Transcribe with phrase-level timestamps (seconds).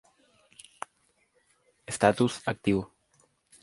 [1.93, 2.83] Estatus: Activo.